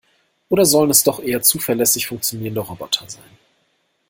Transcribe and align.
Oder 0.49 0.65
sollen 0.65 0.89
es 0.89 1.03
doch 1.03 1.19
eher 1.19 1.43
zuverlässig 1.43 2.07
funktionierende 2.07 2.61
Roboter 2.61 3.07
sein? 3.07 3.37